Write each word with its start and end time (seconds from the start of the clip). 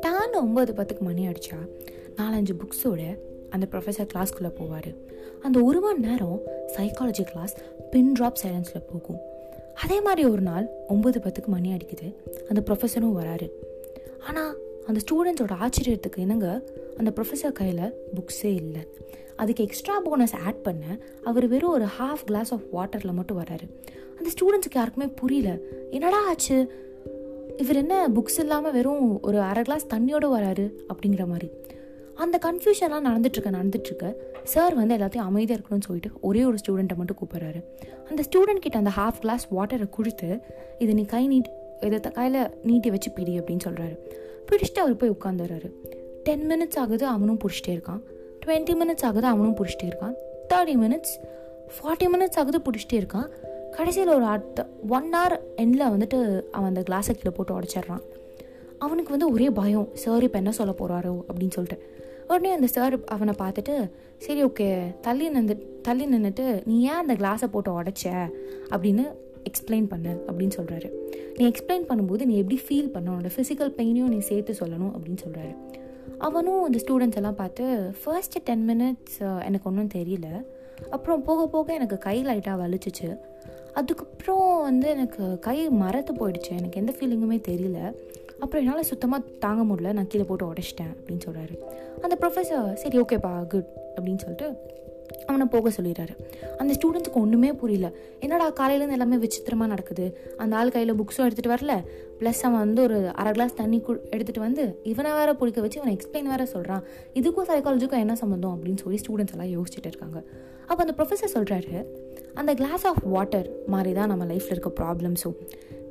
Don 0.00 0.34
ஒம்பது 0.34 0.70
பத்துக்கு 0.70 0.98
மணி 1.00 1.26
அடித்தா 1.26 1.68
நாலஞ்சு 2.16 2.50
புக்ஸோட 2.56 3.18
அந்த 3.50 3.66
ப்ரொஃபஸர் 3.70 4.06
கிளாஸ்க்குள்ளே 4.14 4.52
போவார். 4.60 4.96
அந்த 5.42 5.60
ஒரு 5.60 5.80
மணி 5.80 5.98
நேரம் 5.98 6.40
சைக்காலஜி 6.66 7.22
கிளாஸ் 7.22 7.54
பின் 7.90 8.12
ட்ராப் 8.20 8.34
சைலன்ஸில் 8.42 8.86
போகும். 8.92 9.20
அதே 9.74 10.00
மாதிரி 10.00 10.28
ஒரு 10.28 10.42
நாள் 10.42 10.68
ஒம்பது 10.88 11.16
பத்துக்கு 11.20 11.46
மணி 11.46 11.72
அடிக்குது. 11.72 12.14
அந்த 12.48 12.60
ப்ரொஃபஸரும் 12.66 13.24
வராரு. 13.24 13.50
ஆனால் 14.26 14.58
அந்த 14.86 15.00
ஸ்டூடெண்ட்ஸோட 15.04 15.52
ஆச்சரியத்துக்கு 15.64 16.16
என்னங்க 16.16 16.64
அந்த 16.96 17.12
ப்ரொஃபஸர் 17.16 17.52
கையில் 17.52 17.92
புக்ஸே 18.14 18.52
இல்லை. 18.54 18.82
அதுக்கு 19.36 19.64
எக்ஸ்ட்ரா 19.64 20.00
போனஸ் 20.00 20.36
ஆட் 20.44 20.62
பண்ண 20.62 20.84
அவர் 21.24 21.46
வெறும் 21.48 21.70
ஒரு 21.70 21.84
ஹாஃப் 21.84 22.24
கிளாஸ் 22.26 22.52
ஆஃப் 22.52 22.66
வாட்டரில் 22.72 23.12
மட்டும் 23.12 23.40
வராரு 23.40 23.66
அந்த 24.18 24.30
ஸ்டூடெண்ட்ஸுக்கு 24.34 24.74
யாருக்குமே 24.74 25.06
புரியல. 25.06 25.58
என்னடா 25.90 26.26
ஆச்சு? 26.26 26.56
இவர் 27.56 27.76
என்ன 27.76 28.08
புக்ஸ் 28.08 28.38
இல்லாமல் 28.38 28.72
வெறும் 28.72 29.22
ஒரு 29.22 29.40
அரை 29.40 29.62
கிளாஸ் 29.62 29.86
தண்ணியோடு 29.86 30.28
வராரு 30.36 30.70
அப்படிங்கிற 30.88 31.26
மாதிரி. 31.26 31.50
அந்த 32.14 32.38
கன்ஃபியூஷன்லாம் 32.46 33.08
நடந்துட்டுருக்க 33.08 33.52
நடந்துட்டுருக்க 33.58 34.14
சார் 34.42 34.74
வந்து 34.74 34.96
எல்லாத்தையும் 34.96 35.28
அமைதியாக 35.28 35.62
இருக்கணும்னு 35.62 35.80
சொல்லிட்டு 35.80 36.18
ஒரே 36.20 36.44
ஒரு 36.44 36.54
ஸ்டூடெண்ட்டை 36.54 36.96
மட்டும் 36.96 37.16
கூப்பிட்றாரு. 37.16 37.64
அந்த 38.08 38.22
ஸ்டூடெண்ட் 38.28 38.62
கிட்ட 38.64 38.78
அந்த 38.78 38.90
ஹாஃப் 38.96 39.20
கிளாஸ் 39.20 39.48
வாட்டரை 39.54 39.90
கொடுத்து 39.90 40.40
இதை 40.78 40.94
நீ 40.94 41.04
கை 41.04 41.24
நீட் 41.28 41.84
இதை 41.84 42.00
கையில் 42.00 42.50
நீட்டி 42.62 42.90
வச்சு 42.90 43.10
பிடி 43.10 43.38
அப்படின்னு 43.38 43.64
சொல்கிறாரு 43.64 43.96
பிடிச்சிட்டு 44.50 44.78
அவர் 44.78 44.96
போய் 44.96 45.10
உட்காந்துடுறாரு. 45.10 45.70
டென் 46.22 46.50
மினிட்ஸ் 46.50 46.76
ஆகுது 46.76 47.06
அவனும் 47.06 47.38
பிடிச்சிட்டே 47.44 47.70
இருக்கான். 47.70 48.00
டுவெண்ட்டி 48.46 48.74
மினிட்ஸ் 48.82 49.02
ஆகுது 49.02 49.26
அவனும் 49.26 49.56
பிடிச்சிட்டே 49.56 49.82
இருக்கான். 49.82 50.14
தேர்ட்டி 50.48 50.76
மினிட்ஸ் 50.84 51.14
ஃபார்ட்டி 51.74 52.06
மினிட்ஸ் 52.14 52.36
ஆகுது 52.36 52.58
பிடிச்சிட்டே 52.58 52.92
இருக்கான். 52.92 53.28
கடைசியில் 53.70 54.14
ஒரு 54.14 54.24
அடுத்த 54.24 54.66
ஒன் 54.88 55.10
ஹவர் 55.14 55.38
எண்டில் 55.56 55.84
வந்துட்டு 55.84 56.42
அவன் 56.50 56.68
அந்த 56.68 56.80
கிளாஸை 56.80 57.10
கீழே 57.10 57.34
போட்டு 57.36 57.60
உடச்சிட்றான். 57.60 58.02
அவனுக்கு 58.78 59.10
வந்து 59.10 59.32
ஒரே 59.32 59.50
பயம் 59.50 59.88
சார் 59.94 60.22
இப்போ 60.22 60.38
என்ன 60.38 60.52
சொல்ல 60.52 60.74
போகிறாரோ 60.78 61.24
அப்படின்னு 61.32 61.50
சொல்லிட்டு. 61.50 61.90
உடனே 62.22 62.50
அந்த 62.50 62.66
சார் 62.66 63.04
அவனை 63.04 63.34
பார்த்துட்டு 63.38 63.90
சரி 64.18 64.44
ஓகே 64.44 64.94
தள்ளி 65.00 65.28
நின்று 65.28 65.80
தள்ளி 65.82 66.04
நின்றுட்டு 66.06 66.66
நீ 66.66 66.82
ஏன் 66.82 67.00
அந்த 67.02 67.14
கிளாஸை 67.14 67.46
போட்டு 67.46 67.82
உடச்ச? 67.82 68.32
அப்படின்னு 68.70 69.04
எக்ஸ்பிளைன் 69.44 69.88
பண்ணு 69.88 70.24
அப்படின்னு 70.28 70.56
சொல்கிறாரு 70.56 70.90
நீ 71.36 71.48
எக்ஸ்பிளைன் 71.48 71.86
பண்ணும்போது 71.88 72.24
நீ 72.24 72.36
எப்படி 72.36 72.60
ஃபீல் 72.68 72.90
பண்ண 72.90 73.10
உன்னோட 73.10 73.30
ஃபிசிக்கல் 73.36 73.72
பெயினையும் 73.78 74.12
நீ 74.14 74.18
சேர்த்து 74.18 74.54
சொல்லணும் 74.60 74.92
அப்படின்னு 74.96 75.22
சொல்கிறாரு 75.26 75.54
அவனும் 76.18 76.62
அந்த 76.62 76.78
ஸ்டூடெண்ட்ஸ் 76.84 77.18
எல்லாம் 77.20 77.34
பார்த்து 77.34 77.64
ஃபர்ஸ்ட் 78.02 78.36
டென் 78.42 78.64
மினிட்ஸ் 78.68 79.18
எனக்கு 79.44 79.68
ஒன்றும் 79.70 79.92
தெரியல. 79.94 80.28
அப்புறம் 80.90 81.22
போக 81.22 81.46
போக 81.46 81.72
எனக்கு 81.72 81.98
கை 81.98 82.24
லைட்டாக 82.24 82.60
வலிச்சிச்சு. 82.62 83.08
அதுக்கப்புறம் 83.74 84.62
வந்து 84.62 84.88
எனக்கு 84.88 85.38
கை 85.38 85.68
மரத்து 85.68 86.12
போயிடுச்சு. 86.12 86.50
எனக்கு 86.50 86.80
எந்த 86.80 86.92
ஃபீலிங்குமே 86.96 87.38
தெரியல. 87.48 87.78
அப்புறம் 88.38 88.64
என்னால் 88.64 88.82
சுத்தமாக 88.82 89.22
தாங்க 89.38 89.74
முடியல. 89.74 89.92
நான் 89.92 90.06
கீழே 90.06 90.24
போட்டு 90.24 90.52
உடச்சிட்டேன் 90.52 90.92
அப்படின்னு 90.96 91.24
சொல்கிறாரு 91.26 91.56
அந்த 92.00 92.16
ப்ரொஃபஸர் 92.20 92.72
சரி 92.72 93.00
ஓகேப்பா 93.00 93.46
குட் 93.46 93.70
அப்படின்னு 93.96 94.22
சொல்லிட்டு 94.24 94.48
அவனை 95.32 95.46
போக 95.46 95.70
சொல்லிடுறாரு. 95.76 96.14
அந்த 96.58 96.72
ஸ்டூடெண்ட்ஸுக்கு 96.78 97.20
ஒன்றுமே 97.24 97.50
புரியல. 97.52 97.88
என்னடா 98.20 98.46
காலையிலேருந்து 98.60 98.96
எல்லாமே 98.98 99.16
விசித்திரமாக 99.16 99.68
நடக்குது? 99.68 100.06
அந்த 100.36 100.56
ஆள் 100.56 100.70
கையில் 100.70 100.94
புக்ஸும் 100.94 101.26
எடுத்துகிட்டு 101.26 101.52
வரல. 101.54 101.74
ப்ளஸ் 102.20 102.42
அவன் 102.48 102.62
வந்து 102.64 102.80
ஒரு 102.82 102.98
அரை 103.20 103.32
கிளாஸ் 103.32 103.54
தண்ணி 103.54 103.78
கு 103.86 103.92
எடுத்துகிட்டு 104.14 104.44
வந்து 104.46 104.64
இவனை 104.92 105.12
வேற 105.12 105.30
பிடிக்க 105.34 105.60
வச்சு 105.60 105.80
இவனை 105.80 105.94
எக்ஸ்பிளைன் 105.96 106.30
வேற 106.32 106.44
சொல்கிறான் 106.46 106.82
இதுக்கும் 107.14 107.48
சைக்காலஜிக்கும் 107.50 108.02
என்ன 108.04 108.14
சம்மந்தம் 108.14 108.54
அப்படின்னு 108.56 108.82
சொல்லி 108.84 108.98
ஸ்டூடெண்ட்ஸ் 109.04 109.34
எல்லாம் 109.36 109.52
யோசிச்சுட்டு 109.56 109.90
இருக்காங்க. 109.92 110.18
அப்போ 110.66 110.80
அந்த 110.84 110.94
ப்ரொஃபஸர் 110.98 111.34
சொல்கிறாரு 111.36 111.78
அந்த 112.34 112.54
கிளாஸ் 112.54 112.84
ஆஃப் 112.86 113.02
வாட்டர் 113.14 113.48
மாதிரி 113.66 113.92
தான் 113.92 114.10
நம்ம 114.12 114.24
லைஃப்பில் 114.24 114.54
இருக்க 114.56 114.70
ப்ராப்ளம்ஸும் 114.80 115.38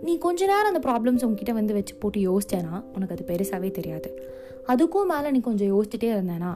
நீ 0.02 0.14
கொஞ்ச 0.18 0.46
நேரம் 0.52 0.70
அந்த 0.72 0.82
ப்ராப்ளம்ஸ் 0.88 1.26
உங்ககிட்ட 1.26 1.54
வந்து 1.54 1.74
வச்சு 1.74 1.96
போட்டு 1.96 2.20
யோசிச்சேன்னா 2.28 2.76
உனக்கு 2.96 3.16
அது 3.16 3.26
பெருசாகவே 3.32 3.72
தெரியாது. 3.72 4.10
அதுக்கும் 4.68 5.10
மேலே 5.12 5.32
நீ 5.32 5.40
கொஞ்சம் 5.40 5.72
யோசிச்சுட்டே 5.74 6.10
இருந்தேன்னா 6.16 6.52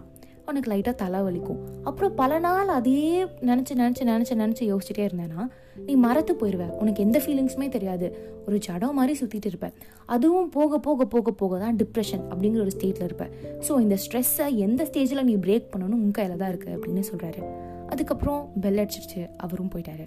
உனக்கு 0.49 0.69
லைட்டாக 0.71 0.95
தலை 1.03 1.19
வலிக்கும். 1.25 1.59
அப்புறம் 1.89 2.13
பல 2.21 2.39
நாள் 2.45 2.71
அதையே 2.77 3.19
நினச்சி 3.49 3.73
நினச்சி 3.81 4.03
நினச்சி 4.11 4.33
நினச்சி 4.41 4.63
யோசிச்சுட்டே 4.71 5.03
இருந்தேன்னா 5.07 5.43
நீ 5.87 5.93
மறத்து 6.05 6.33
போயிடுவ 6.41 6.65
உனக்கு 6.81 7.03
எந்த 7.05 7.17
ஃபீலிங்ஸுமே 7.23 7.67
தெரியாது. 7.75 8.07
ஒரு 8.47 8.57
ஜடம் 8.65 8.97
மாதிரி 8.99 9.13
சுற்றிட்டு 9.21 9.49
இருப்பேன் 9.51 9.75
அதுவும் 10.15 10.49
போக 10.55 10.79
போக 10.87 11.05
போக 11.13 11.31
போக 11.41 11.59
தான் 11.63 11.77
டிப்ரெஷன் 11.81 12.23
அப்படிங்கிற 12.31 12.61
ஒரு 12.65 12.73
ஸ்டேட்டில் 12.75 13.07
இருப்பேன் 13.09 13.31
ஸோ 13.67 13.79
இந்த 13.85 13.97
ஸ்ட்ரெஸ்ஸை 14.05 14.47
எந்த 14.67 14.81
ஸ்டேஜில் 14.89 15.27
நீ 15.29 15.35
பிரேக் 15.45 15.71
பண்ணணும் 15.73 16.01
உன் 16.05 16.15
கையில் 16.19 16.41
தான் 16.41 16.51
இருக்குது 16.53 16.75
அப்படின்னு 16.77 17.03
சொல்கிறாரு 17.11 17.41
அதுக்கப்புறம் 17.93 18.41
பெல் 18.63 18.81
அடிச்சிருச்சு. 18.83 19.23
அவரும் 19.45 19.71
போயிட்டாரு. 19.73 20.05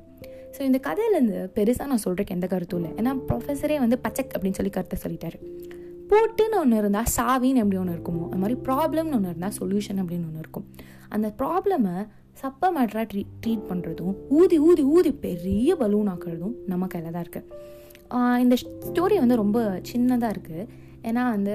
ஸோ 0.54 0.60
இந்த 0.68 0.78
கதையிலேருந்து 0.86 1.40
பெருசாக 1.56 1.88
நான் 1.90 2.04
சொல்கிறக்கு 2.04 2.34
எந்த 2.36 2.46
கருத்தும் 2.52 2.80
இல்லை. 2.80 2.90
ஏன்னா 3.00 3.12
ப்ரொஃபஸரே 3.28 3.76
வந்து 3.84 3.96
பச்சக் 4.04 4.32
அப்படின்னு 4.36 4.58
சொல்லி 4.58 4.72
கருத்தை 4.76 4.98
சொல்லிட்டாரு. 5.04 5.38
போட்டுன்னு 6.10 6.56
ஒன்று 6.60 6.76
இருந்தால் 6.76 7.10
சாவின்னு 7.16 7.62
எப்படி 7.62 7.78
ஒன்று 7.80 7.96
இருக்குமோ 7.96 8.24
அது 8.28 8.40
மாதிரி 8.42 8.56
ப்ராப்ளம்னு 8.68 9.16
ஒன்று 9.18 9.32
இருந்தால் 9.32 9.56
சொல்யூஷன் 9.60 10.00
அப்படின்னு 10.02 10.28
ஒன்று 10.28 10.42
இருக்கும். 10.44 10.66
அந்த 11.08 11.34
ப்ராப்ளமை 11.38 11.94
சப்ப 12.42 12.70
மேட்டராக 12.76 13.06
ட்ரீ 13.12 13.22
ட்ரீட் 13.42 13.64
பண்ணுறதும் 13.70 14.14
ஊதி 14.28 14.58
ஊதி 14.58 14.82
ஊதி 14.96 15.12
பெரிய 15.26 15.76
பலூன் 15.76 16.08
ஆக்கிறதும் 16.08 16.54
நம்ம 16.66 16.86
கையில் 16.86 17.12
தான் 17.12 17.24
இருக்குது 17.26 18.40
இந்த 18.40 18.56
ஸ்டோரி 18.84 19.16
வந்து 19.18 19.36
ரொம்ப 19.36 19.80
சின்னதாக 19.92 20.34
இருக்குது 20.34 20.66
ஏன்னா 21.08 21.22
வந்து 21.30 21.54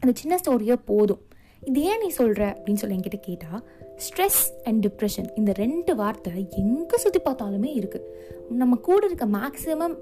அந்த 0.00 0.12
சின்ன 0.14 0.36
ஸ்டோரியே 0.36 0.76
போதும். 0.84 1.20
இது 1.66 1.82
ஏன் 1.82 2.02
நீ 2.02 2.08
சொல்கிற 2.08 2.42
அப்படின்னு 2.56 2.80
சொல்லி 2.80 2.96
என்கிட்ட 2.96 3.20
கேட்டால் 3.20 3.62
ஸ்ட்ரெஸ் 4.04 4.52
அண்ட் 4.64 4.86
டிப்ரெஷன் 4.86 5.28
இந்த 5.36 5.52
ரெண்டு 5.52 5.94
வார்த்தை 5.94 6.48
எங்கே 6.56 6.96
சுற்றி 6.96 7.20
பார்த்தாலுமே 7.24 7.70
இருக்குது 7.80 8.04
நம்ம 8.50 8.76
கூட 8.76 9.06
இருக்க 9.06 9.26
மேக்ஸிமம் 9.26 9.94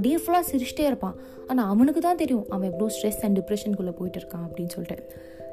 டே 0.00 0.16
ஃபுல்லாக 0.16 0.44
சிரிச்சிட்டே 0.50 0.84
இருப்பான். 0.86 1.16
ஆனால் 1.46 1.66
அவனுக்கு 1.66 2.00
தான் 2.00 2.16
தெரியும் 2.16 2.46
அவன் 2.50 2.70
எவ்வளோ 2.72 2.90
ஸ்ட்ரெஸ் 2.94 3.20
அண்ட் 3.22 3.38
டிப்ரெஷனுக்குள்ளே 3.38 3.90
போயிட்டு 3.90 4.18
இருக்கான் 4.20 4.44
அப்படின்னு 4.48 4.66
சொல்லிட்டு. 4.66 5.04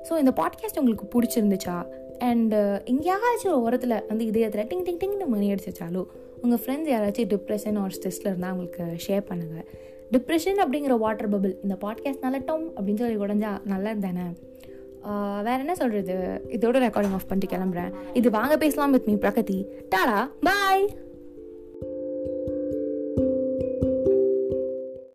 ஸோ 0.10 0.18
இந்த 0.18 0.32
பாட்காஸ்ட் 0.32 0.78
உங்களுக்கு 0.78 1.20
பிடிச்சிருந்துச்சா? 1.20 1.86
அண்ட் 2.20 2.54
எங்கேயாச்சும் 2.86 3.54
ஒரு 3.54 3.62
ஓரத்தில் 3.62 4.04
வந்து 4.08 4.26
இதயத்தில் 4.26 4.68
டிங் 4.68 4.84
டிங் 4.84 4.98
டிங்னு 4.98 5.28
மணி 5.28 5.54
அடிச்சிச்சாலோ 5.54 6.08
உங்கள் 6.42 6.60
ஃப்ரெண்ட்ஸ் 6.66 6.92
யாராச்சும் 6.92 7.28
டிப்ரெஷன் 7.28 7.84
ஒரு 7.84 7.90
ஸ்ட்ரெஸ்ஸில் 7.90 8.26
இருந்தால் 8.26 8.50
அவங்களுக்கு 8.50 8.84
ஷேர் 9.08 9.26
பண்ணுங்கள் 9.30 9.66
டிப்ரெஷன் 10.12 10.56
அப்படிங்கிற 10.56 10.98
வாட்டர் 10.98 11.30
பபிள் 11.30 11.56
இந்த 11.64 11.78
பாட்காஸ்ட் 11.82 12.24
நல்லட்டும் 12.24 12.66
அப்படின்னு 12.78 12.98
சொல்லி 12.98 13.16
உடஞ்சா 13.16 13.62
நல்லது 13.64 14.00
தானே? 14.00 14.26
வேற 15.48 15.58
என்ன 15.58 15.76
சொல்கிறது 15.76 16.16
இதோட 16.58 16.78
ரெக்கார்டிங் 16.88 17.16
ஆஃப் 17.18 17.30
பண்ணிட்டு 17.30 17.54
கிளம்புறேன். 17.54 17.94
இது 18.14 18.30
வாங்க 18.30 18.58
பேசலாம் 18.58 18.92
with 18.92 19.08
me 19.08 19.16
Pragathi. 19.26 19.60
Tata 19.90 20.20
bye 20.48 20.86